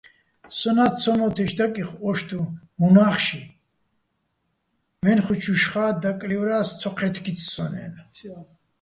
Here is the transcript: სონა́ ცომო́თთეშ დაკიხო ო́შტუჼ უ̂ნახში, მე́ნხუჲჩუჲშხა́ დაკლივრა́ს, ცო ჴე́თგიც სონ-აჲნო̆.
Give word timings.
სონა́ 0.57 0.91
ცომო́თთეშ 0.99 1.51
დაკიხო 1.57 1.95
ო́შტუჼ 2.09 2.39
უ̂ნახში, 2.85 3.41
მე́ნხუჲჩუჲშხა́ 5.03 5.89
დაკლივრა́ს, 6.01 6.67
ცო 6.79 6.89
ჴე́თგიც 6.97 7.39
სონ-აჲნო̆. 7.51 8.03